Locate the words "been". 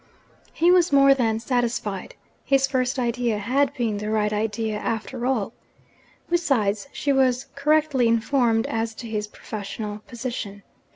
3.75-3.97